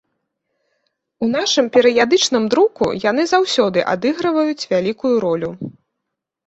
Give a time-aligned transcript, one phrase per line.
[1.25, 5.51] У нашым перыядычным друку яны заўсёды адыгрываюць вялікую ролю.